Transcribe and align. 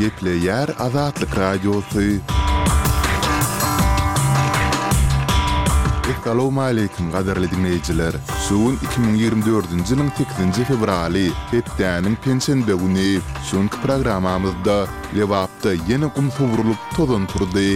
gepli 0.00 0.32
yer 0.46 0.68
azatlık 0.78 1.38
radyosu. 1.38 2.00
Assalamu 6.18 6.60
alaykum 6.62 7.10
gaderli 7.14 7.50
dinleyijiler. 7.50 8.14
Suun 8.48 8.76
2024-nji 8.76 9.92
ýylyň 9.92 10.10
8-nji 10.20 10.64
fevraly, 10.70 11.24
Hepdäniň 11.52 12.14
pensiýa 12.26 12.66
bölegini 12.68 13.10
şuň 13.50 13.66
programamyzda 13.82 14.76
lewapda 15.16 15.72
ýene 15.80 16.08
gün 16.16 16.28
howrulyp 16.38 16.80
tozan 16.96 17.26
turdy. 17.32 17.66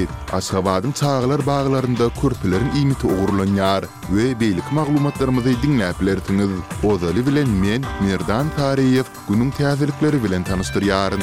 Aşgabadym 0.41 0.93
çağlar 1.01 1.45
baglarynda 1.49 2.09
kurpilerin 2.21 2.73
ýmiti 2.83 3.11
ogurlanýar 3.15 3.89
we 4.13 4.27
beýlik 4.45 4.69
maglumatlarymyzy 4.81 5.57
diňläp 5.65 6.01
bilersiňiz. 6.03 6.53
Ozaly 6.93 7.27
bilen 7.31 7.51
men 7.65 7.85
Merdan 8.05 8.49
Tariýew 8.57 9.07
günüň 9.31 9.51
täzelikleri 9.61 10.23
bilen 10.27 10.43
tanystyryaryn. 10.49 11.23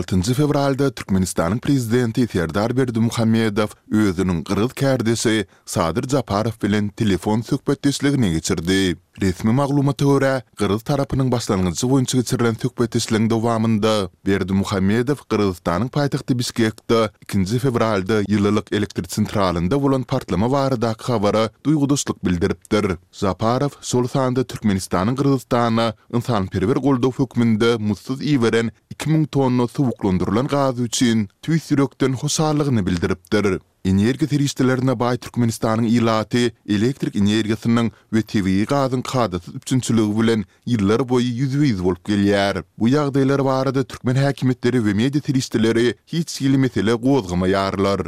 6 0.00 0.34
fevralda 0.34 0.90
Türkmenistanın 0.90 1.58
prezidenti 1.58 2.26
Serdar 2.32 2.72
Berdimuhammedow 2.76 3.70
özüniň 4.00 4.38
gyrgyz 4.48 4.72
kärdisi 4.82 5.46
Sadir 5.66 6.08
Japarow 6.08 6.56
bilen 6.68 6.88
telefon 6.88 7.40
söhbetdeşligini 7.40 8.32
geçirdi. 8.32 8.96
Resmi 9.20 9.52
maglumat 9.52 9.98
töwre, 10.00 10.30
Qırıl 10.56 10.78
tarapynyň 10.88 11.28
başlangyjy 11.32 11.84
boýunça 11.86 12.16
geçirilen 12.16 12.54
töhpet 12.54 12.94
işleriniň 12.96 13.30
dowamında 13.30 14.08
Berdi 14.26 14.52
Muhammedow 14.52 15.20
Qırılstanyň 15.28 15.90
paýtagty 15.92 16.32
Biskekde 16.38 17.10
2-nji 17.26 17.58
fevralda 17.60 18.22
ýyllyk 18.22 18.72
elektrik 18.76 19.12
sentralynda 19.12 19.76
bolan 19.82 20.02
partlama 20.02 20.48
barada 20.52 20.94
habara 21.02 21.44
duýgudyşlyk 21.64 22.24
bildiripdir. 22.24 22.96
Zaparow 23.12 23.76
şol 23.82 24.06
sanda 24.08 24.42
Türkmenistanyň 24.44 25.16
Qırılstana 25.16 25.94
insan 26.14 26.46
perwer 26.46 26.76
goldow 26.76 27.24
hökmünde 27.24 27.76
mutsuz 27.76 28.22
iweren 28.22 28.70
2000 28.90 29.24
tonna 29.24 29.66
suw 29.68 29.92
ulandyrylan 30.02 30.46
gaz 30.46 30.80
üçin 30.80 31.28
tüýsürekden 31.42 32.12
hoşarlygyny 32.14 32.86
bildiripdir. 32.86 33.60
Energiýa 33.84 34.28
tiriştelerine 34.30 34.94
baý 35.00 35.16
Türkmenistanyň 35.18 35.86
ilaty 35.90 36.44
elektrik 36.68 37.16
energiýasynyň 37.18 37.88
we 38.14 38.22
TV 38.22 38.62
gazyň 38.70 39.02
gadaty 39.12 39.50
üçin 39.58 39.80
bilen 40.18 40.44
ýyllar 40.70 41.02
boýy 41.10 41.26
ýüzüýiz 41.42 41.82
bolup 41.82 42.04
gelýär. 42.06 42.62
Bu 42.78 42.88
ýagdaýlar 42.92 43.42
barada 43.44 43.82
Türkmen 43.82 44.14
häkimetleri 44.16 44.78
we 44.84 44.94
media 44.94 45.20
tiriştelerini 45.20 45.94
hiç 46.06 46.30
silmetle 46.30 46.92
gowdgamaýarlar. 46.94 48.06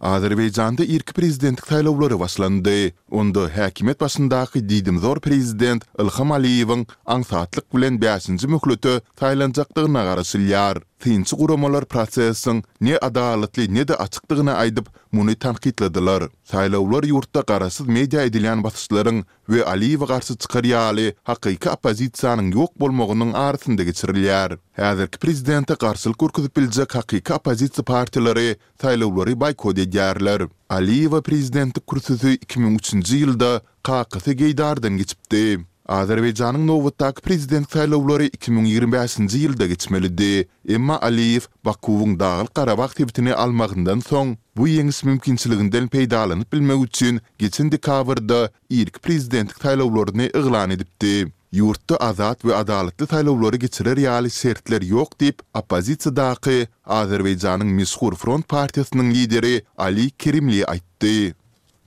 Azerbeýjanda 0.00 0.82
ilki 0.84 1.12
prezidentlik 1.14 1.66
saýlawlary 1.70 2.18
başlandy. 2.18 2.92
Onda 3.10 3.46
häkimet 3.48 4.00
başyndaky 4.00 4.66
diýdim 4.68 4.98
zor 4.98 5.20
prezident 5.22 5.84
Ilham 5.98 6.32
Aliýewiň 6.40 6.86
aňsatlyk 7.06 7.70
bilen 7.74 8.02
5-nji 8.02 8.46
möhlete 8.56 9.00
saýlanjakdygyna 9.20 10.02
garaşylýar. 10.10 10.82
Thin 11.04 11.24
guramalar 11.38 11.84
prosesin 11.84 12.64
ne 12.80 12.96
adalatly 13.02 13.66
ne 13.74 13.82
de 13.88 13.94
açykdygyna 13.96 14.52
aýdyp 14.60 14.86
muny 15.12 15.34
tanqidlediler. 15.44 16.24
Saylawlar 16.52 17.04
ýurtda 17.08 17.42
garaşsyz 17.50 17.90
media 17.96 18.22
edilen 18.28 18.62
baýçyklaryň 18.64 19.18
we 19.52 19.60
Aliyew 19.72 20.06
garsy 20.12 20.32
çykaryly 20.46 21.04
haqyky 21.32 21.68
oposisiýanyň 21.76 22.48
ýok 22.56 22.72
bolmagynyň 22.84 23.34
ardasynda 23.42 23.84
geçirilýär. 23.90 24.56
Häzirki 24.80 25.20
prezidentiň 25.26 25.82
garsy 25.84 26.14
kurkudyp 26.24 26.56
biljek 26.56 26.96
haqyky 27.02 27.36
oposisiýa 27.36 27.84
partileri 27.92 28.48
saylawlary 28.82 29.36
baykoda 29.44 29.84
edýärler. 29.84 30.48
Aliyew 30.78 31.20
prezidenti 31.28 31.84
kursuz 31.84 32.24
2003-nji 32.30 33.20
ýylda 33.26 33.52
Qaqaçy 33.90 34.38
geýdardan 34.40 34.96
geçipdi. 35.04 35.66
Azerbaycanın 35.88 36.66
Novotak 36.66 37.20
prezident 37.22 37.72
saylovlari 37.72 38.28
2025-nji 38.28 39.36
ýylda 39.46 39.66
geçmelidi. 39.66 40.48
Emma 40.68 41.00
Aliyev 41.00 41.40
Bakuwun 41.64 42.20
Dağıl 42.20 42.46
Qarabağ 42.46 42.88
tebitini 42.88 43.34
almagyndan 43.34 44.00
soň 44.00 44.36
bu 44.56 44.68
ýeňis 44.68 45.04
mümkinçiliginden 45.06 45.88
peýdalanyp 45.92 46.48
bilmek 46.52 46.84
üçin 46.84 47.20
geçen 47.38 47.72
dekabrda 47.72 48.50
ilk 48.70 49.02
prezident 49.02 49.52
saylovlaryny 49.62 50.24
iglan 50.26 50.70
edipdi. 50.70 51.32
Yurtta 51.52 51.96
azat 51.96 52.40
we 52.40 52.54
adalatly 52.56 53.06
saylovlary 53.06 53.56
geçirer 53.56 53.96
ýaly 53.96 54.30
şertler 54.30 54.80
ýok 54.82 55.20
diýip 55.20 55.36
oppozisiýadaky 55.54 56.66
Azerbaýjanyň 56.86 57.70
Mesxur 57.82 58.16
Front 58.16 58.48
partiýasynyň 58.48 59.12
lideri 59.14 59.62
Ali 59.76 60.10
Kerimli 60.10 60.64
aýtdy. 60.64 61.34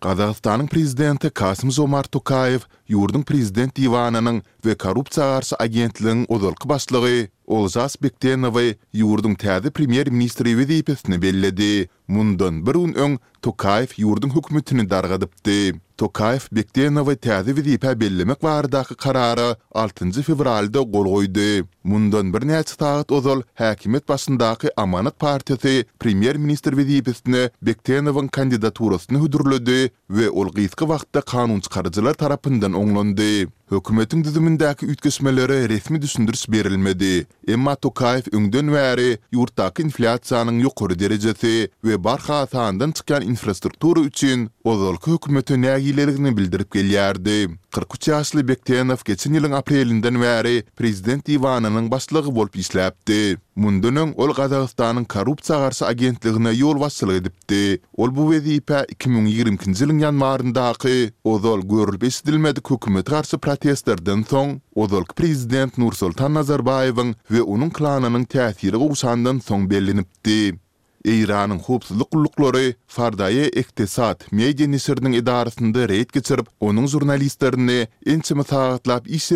Qazaqstanyň 0.05 0.67
prezidenti 0.69 1.29
Kasym 1.33 1.71
Zomart 1.73 2.11
Tokayew 2.13 2.61
ýurdun 2.93 3.23
prezident 3.25 3.73
diwanynyň 3.79 4.35
we 4.67 4.75
korrupsiýa 4.83 5.25
garşy 5.31 5.57
agentliginiň 5.65 6.27
uzalky 6.37 6.69
başlygy 6.73 7.15
Olzas 7.57 7.97
Bektenow 8.05 8.61
ýurdun 9.01 9.33
täze 9.45 9.73
primier 9.73 10.11
ministri 10.13 10.53
wezipetini 10.59 11.17
bellädi. 11.25 11.89
Mundan 12.07 12.61
bir 12.67 12.77
gün 12.81 12.93
öň 12.93 13.17
Tokayew 13.41 13.97
ýurdun 14.05 14.37
hökümetini 14.37 14.85
dargadypdy. 14.89 15.57
Tokayev 15.97 16.43
Bektenova 16.53 17.15
täze 17.15 17.51
wizipä 17.57 17.95
bellemek 17.99 18.39
wagtyndaky 18.47 18.95
karary 19.01 19.47
6-njy 19.73 20.21
fevralda 20.27 20.81
gol 20.95 21.07
goýdy. 21.13 21.45
Mundan 21.89 22.29
bir 22.35 22.43
näçe 22.51 22.77
taýyt 22.83 23.09
uzal 23.17 23.41
häkimet 23.61 24.05
başyndaky 24.13 24.67
Amanat 24.83 25.17
partiýasy 25.25 25.73
premier 26.03 26.37
minister 26.43 26.73
wizipäsini 26.81 27.43
Bektenowyň 27.71 28.27
kandidaturasyny 28.39 29.17
hödürledi 29.25 29.79
we 30.19 30.29
ol 30.29 30.53
gyzykly 30.59 30.85
wagtda 30.93 31.21
kanun 31.33 31.61
çykarjylar 31.69 32.13
tarapyndan 32.25 32.73
oňlandy. 32.83 33.31
Hökümetin 33.71 34.23
düzümündäki 34.23 34.85
ütkesmelere 34.85 35.69
resmi 35.69 36.01
düşündürüş 36.01 36.49
berilmedi. 36.51 37.27
Emma 37.47 37.75
Tokayev 37.75 38.21
öňden 38.31 38.67
wäri 38.75 39.09
ýurtdaky 39.35 39.81
inflasiýanyň 39.87 40.61
ýokary 40.63 40.95
derejesi 40.99 41.69
we 41.83 42.03
barha 42.03 42.47
sahandan 42.47 42.91
çykan 42.91 43.21
infrastruktura 43.21 43.99
üçin 43.99 44.49
ozal 44.63 44.95
hökümeti 45.05 45.53
näýilerini 45.53 46.37
bildirip 46.37 46.75
gelýärdi. 46.75 47.55
43 47.71 48.07
ýaşly 48.07 48.47
Bektenow 48.47 49.01
geçen 49.05 49.33
ýylyň 49.35 49.55
aprelinden 49.55 50.15
wäri 50.23 50.63
prezident 50.77 51.27
diwanynyň 51.27 51.91
başlygy 51.91 52.31
bolup 52.35 52.55
işläpdi. 52.55 53.37
Mundanyň 53.57 54.13
ol 54.15 54.31
Gazagystanyň 54.37 55.05
korrupsiýa 55.05 55.59
garşy 55.59 55.85
agentligine 55.85 56.51
ýol 56.55 56.77
edipdi. 57.19 57.81
Ol 57.97 58.15
bu 58.15 58.31
wezipä 58.33 58.85
2020-nji 58.95 59.59
ýylyň 59.59 59.99
ýanwarynda 60.07 60.69
aky 60.71 61.11
ozal 61.23 61.59
görülmeýän 61.59 62.61
hökümet 62.71 63.05
garşy 63.05 63.37
protestlerden 63.57 64.23
soň 64.29 64.49
ozalk 64.75 65.15
prezident 65.15 65.77
Nursultan 65.81 66.33
Nazarbayewiň 66.37 67.13
we 67.31 67.41
onuň 67.53 67.71
klanynyň 67.77 68.23
täsiri 68.33 68.77
gowşandan 68.83 69.41
soň 69.47 69.65
bellinipdi. 69.71 70.59
Eýranyň 71.07 71.61
howpsuzlyk 71.65 72.09
gullukları 72.11 72.65
Fardaýa 72.95 73.45
Iktisat 73.61 74.25
Media 74.35 74.67
Nisirniň 74.67 75.13
idarasynda 75.21 75.85
reýd 75.89 76.09
geçirip, 76.17 76.49
onuň 76.67 76.89
jurnalistlerini 76.93 77.79
ençimi 78.13 78.43
sagatlap 78.43 79.07
iş 79.07 79.31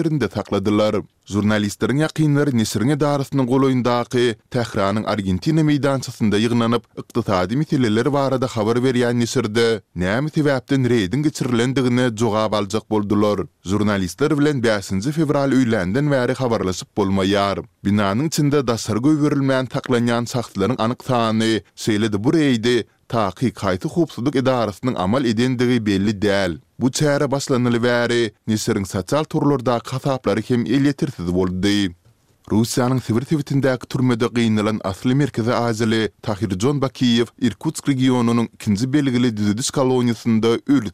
Журналистерин 1.29 2.01
якинлар 2.01 2.49
Несирне 2.55 2.95
дарысының 2.97 3.45
голойындағы 3.47 4.23
Тәхранын 4.55 5.05
Аргентина 5.11 5.63
мейданчасында 5.63 6.39
йыгнанып, 6.41 6.85
иктисади 6.97 7.59
мәселелер 7.59 8.09
барыда 8.09 8.49
хабар 8.49 8.79
берген 8.81 9.19
Несирде 9.21 9.81
нәме 9.93 10.33
себептен 10.33 10.85
рейдин 10.89 11.23
кичирлендигин 11.23 12.09
жогап 12.17 12.55
алжак 12.57 12.87
болдылар. 12.89 13.45
Журналистер 13.65 14.33
белән 14.37 14.63
5 14.65 15.11
февраль 15.13 15.53
үйләнден 15.53 16.09
вәри 16.09 16.35
xabarlashib 16.39 16.89
bolmayar. 16.97 17.61
Бинаның 17.85 18.31
içinde 18.31 18.63
дасыр 18.65 18.97
көйверилмәгән 19.05 19.69
такланган 19.69 20.25
сахтларның 20.27 20.79
анык 20.81 21.05
саны 21.05 21.61
сөйләде 21.77 22.17
бу 22.17 22.31
рейди 22.33 22.83
taqi 23.11 23.49
qaytı 23.59 23.87
xubsuduk 23.93 24.35
edarasynyň 24.41 24.95
amal 25.05 25.25
edendigi 25.31 25.77
belli 25.85 26.13
dəl. 26.25 26.53
Bu 26.79 26.91
çäre 26.99 27.27
başlanyly 27.31 27.79
bäri 27.83 28.31
nisiriň 28.51 28.85
sosial 28.93 29.23
turlarda 29.33 29.75
kasaplary 29.89 30.41
hem 30.49 30.61
el 30.65 30.85
ýetirsiz 30.91 31.27
boldy. 31.37 31.81
Rusiyanın 32.51 33.03
sivir 33.07 33.27
sivitindəki 33.29 33.89
türmədə 33.91 34.27
qiyinilən 34.35 34.79
asli 34.91 35.15
merkezi 35.23 35.53
azili 35.53 36.01
Tahir 36.25 36.55
John 36.61 36.81
Bakiyev 36.83 37.29
Irkutsk 37.47 37.89
regionunun 37.89 38.47
ikinci 38.53 38.93
belgili 38.93 39.37
düzüdüş 39.37 39.69
koloniyasında 39.77 40.49
ölü 40.73 40.91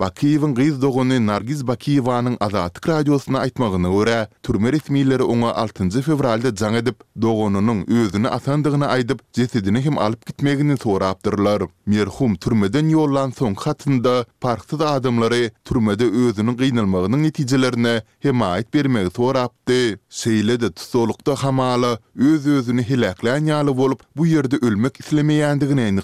Bakiyevin 0.00 0.54
gyz 0.54 0.82
dogony 0.82 1.26
Nargiz 1.26 1.66
Bakiyevanyň 1.66 2.36
Azatlyk 2.40 2.88
radiosyna 2.88 3.38
aýtmagyny 3.42 3.88
görä, 3.94 4.20
türme 4.46 4.70
resmiýetleri 4.70 5.26
oňa 5.34 5.50
6-njy 5.62 6.02
fevralda 6.06 6.52
jaň 6.60 6.76
edip, 6.80 7.00
dogonunyň 7.18 7.80
özüni 7.98 8.30
atandygyny 8.30 8.86
aýdyp, 8.86 9.18
jesedini 9.34 9.82
hem 9.86 9.98
alyp 9.98 10.22
gitmegini 10.30 10.76
sorapdyrlar. 10.78 11.66
Merhum 11.86 12.36
türmeden 12.38 12.92
ýollan 12.94 13.34
soň 13.40 13.56
hatynda 13.64 14.12
parksyz 14.40 14.80
adamlary 14.86 15.48
türmede 15.66 16.06
özüniň 16.22 16.56
gynalmagynyň 16.62 17.22
netijelerini 17.26 17.96
hem 18.22 18.42
aýt 18.52 18.70
bermegi 18.74 19.10
sorapdy. 19.18 19.80
Şeýlede 20.20 20.70
tutulukda 20.78 21.34
hamaly 21.42 21.96
öz 22.16 22.46
özüni 22.46 22.86
hilaklan 22.92 23.50
ýaly 23.50 23.74
bolup, 23.82 24.06
bu 24.16 24.30
ýerde 24.30 24.62
ölmek 24.66 25.02
islemeýändigini 25.02 25.90